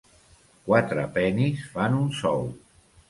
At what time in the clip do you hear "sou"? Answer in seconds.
2.23-2.43